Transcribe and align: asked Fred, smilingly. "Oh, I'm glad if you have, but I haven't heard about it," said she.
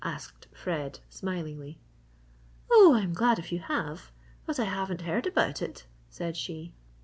asked 0.03 0.47
Fred, 0.51 0.97
smilingly. 1.09 1.77
"Oh, 2.71 2.95
I'm 2.95 3.13
glad 3.13 3.37
if 3.37 3.51
you 3.51 3.59
have, 3.59 4.11
but 4.47 4.59
I 4.59 4.63
haven't 4.65 5.01
heard 5.01 5.27
about 5.27 5.61
it," 5.61 5.85
said 6.09 6.35
she. 6.35 6.73